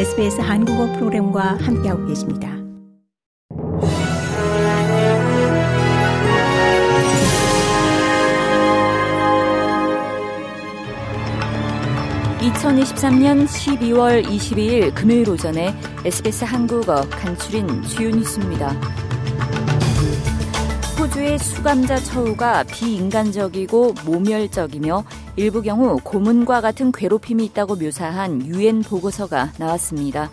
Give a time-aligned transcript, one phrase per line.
[0.00, 2.48] SBS 한국어 프로그램과 함께하고 계십니다.
[12.40, 15.74] (2023년 12월 22일) 금요일 오전에
[16.06, 18.74] SBS 한국어 간추린 주요 뉴스입니다.
[21.20, 25.04] 호주의 수감자 처우가 비인간적이고 모멸적이며
[25.36, 30.30] 일부 경우 고문과 같은 괴롭힘이 있다고 묘사한 유엔 보고서가 나왔습니다.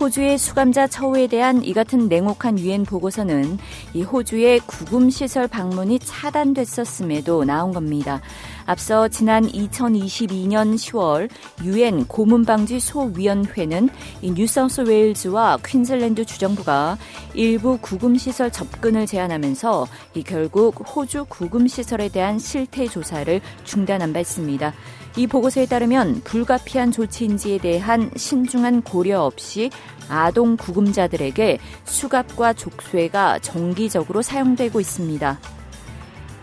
[0.00, 3.58] 호주의 수감자 처우에 대한 이 같은 냉혹한 유엔 보고서는
[3.94, 8.20] 이 호주의 구금 시설 방문이 차단됐었음에도 나온 겁니다.
[8.64, 11.28] 앞서 지난 2022년 10월
[11.64, 13.88] 유엔 고문방지 소위원회는
[14.22, 16.96] 이 뉴사우스 웨일즈와 퀸즐랜드 주정부가
[17.34, 24.20] 일부 구금 시설 접근을 제한하면서 이 결국 호주 구금 시설에 대한 실태 조사를 중단한 바
[24.20, 24.72] 있습니다.
[25.18, 29.68] 이 보고서에 따르면 불가피한 조치인지에 대한 신중한 고려 없이
[30.08, 35.40] 아동 구금자들에게 수갑과 족쇄가 정기적으로 사용되고 있습니다.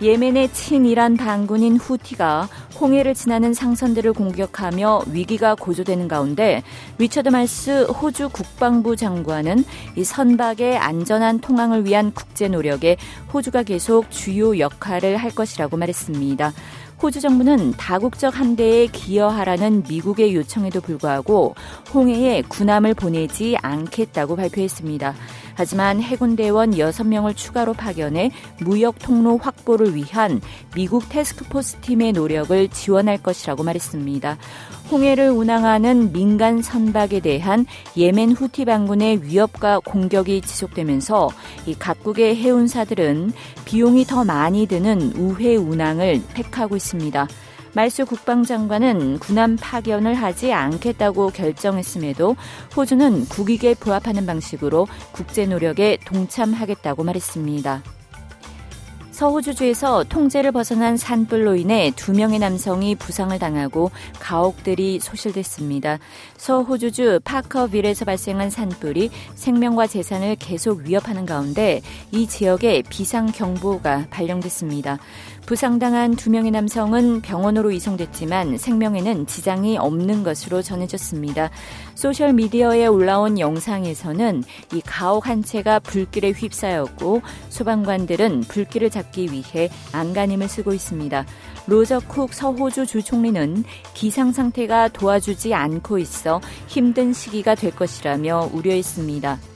[0.02, 2.50] 예멘의 친이란 반군인 후티가
[2.82, 6.62] 홍해를 지나는 상선들을 공격하며 위기가 고조되는 가운데
[6.98, 9.64] 리처드 말스 호주 국방부 장관은
[9.96, 12.98] 이 선박의 안전한 통항을 위한 국제 노력에
[13.34, 16.52] 호주가 계속 주요 역할을 할 것이라고 말했습니다.
[17.06, 21.54] 호주 정부는 다국적 함대에 기여하라는 미국의 요청에도 불구하고
[21.94, 25.14] 홍해에 군함을 보내지 않겠다고 발표했습니다.
[25.56, 30.42] 하지만 해군대원 6명을 추가로 파견해 무역 통로 확보를 위한
[30.76, 34.38] 미국 테스크포스 팀의 노력을 지원할 것이라고 말했습니다.
[34.92, 37.66] 홍해를 운항하는 민간 선박에 대한
[37.98, 41.30] 예멘 후티 반군의 위협과 공격이 지속되면서
[41.66, 43.32] 이 각국의 해운사들은
[43.66, 47.28] 비용이 더 많이 드는 우회 운항을 택하고 있습니다.
[47.76, 52.38] 말수 국방장관은 군함 파견을 하지 않겠다고 결정했음에도
[52.76, 57.84] 호주는 국익에 부합하는 방식으로 국제 노력에 동참하겠다고 말했습니다.
[59.16, 66.00] 서호주주에서 통제를 벗어난 산불로 인해 두 명의 남성이 부상을 당하고 가옥들이 소실됐습니다.
[66.36, 71.82] 서호주주 파커빌에서 발생한 산불이 생명과 재산을 계속 위협하는 가운데
[72.12, 75.00] 이 지역에 비상경보가 발령됐습니다.
[75.46, 81.52] 부상당한 두 명의 남성은 병원으로 이송됐지만 생명에는 지장이 없는 것으로 전해졌습니다.
[81.94, 90.50] 소셜 미디어에 올라온 영상에서는 이 가옥 한 채가 불길에 휩싸였고 소방관들은 불길을 잡기 위해 안간힘을
[90.50, 91.26] 쓰고 있습니다.
[91.68, 93.64] 로저 쿡 서호주 주 총리는
[93.94, 99.55] 기상 상태가 도와주지 않고 있어 힘든 시기가 될 것이라며 우려했습니다.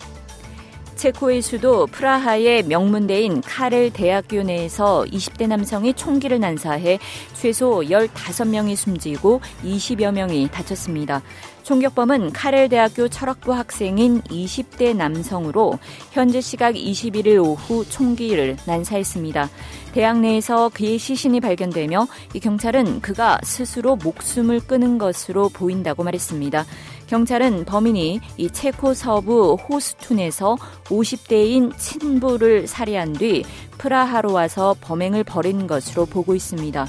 [0.99, 6.99] 체코의 수도 프라하의 명문대인 카렐 대학교 내에서 20대 남성이 총기를 난사해
[7.33, 11.21] 최소 15명이 숨지고 20여 명이 다쳤습니다.
[11.69, 15.78] 총격범은 카렐 대학교 철학부 학생인 20대 남성으로
[16.09, 19.47] 현재 시각 21일 오후 총기를 난사했습니다.
[19.91, 22.08] 대학 내에서 그의 시신이 발견되며
[22.41, 26.66] 경찰은 그가 스스로 목숨을 끊은 것으로 보인다고 말했습니다.
[27.06, 33.44] 경찰은 범인이 이 체코 서부 호스툰에서 50대인 친부를 살해한 뒤
[33.78, 36.88] 프라하로 와서 범행을 벌인 것으로 보고 있습니다.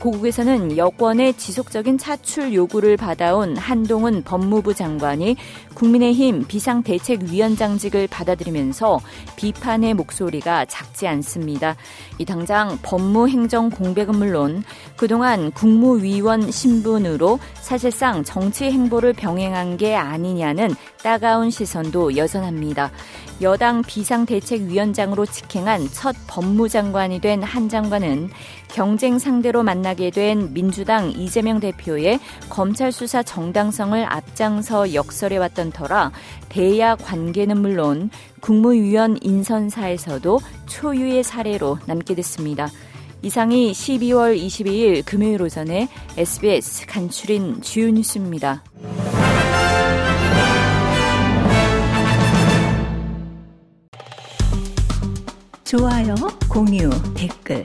[0.00, 5.36] 고국에서는 여권의 지속적인 차출 요구를 받아온 한동훈 법무부 장관이
[5.74, 9.00] 국민의힘 비상대책위원장직을 받아들이면서
[9.36, 11.76] 비판의 목소리가 작지 않습니다.
[12.18, 14.64] 이 당장 법무행정 공백은 물론
[14.96, 22.90] 그동안 국무위원 신분으로 사실상 정치 행보를 병행한 게 아니냐는 따가운 시선도 여전합니다.
[23.42, 28.30] 여당 비상대책위원장으로 직행한 첫 법무장관이 된 한 장관은
[28.68, 36.12] 경쟁 상대로 만나게 된 민주당 이재명 대표의 검찰 수사 정당성을 앞장서 역설해왔던 터라
[36.48, 42.68] 대야 관계는 물론 국무위원 인선사에서도 초유의 사례로 남게 됐습니다.
[43.22, 48.62] 이상이 12월 22일 금요일 오전에 SBS 간추린 주요 뉴스입니다.
[55.64, 56.14] 좋아요,
[56.48, 57.64] 공유, 댓글,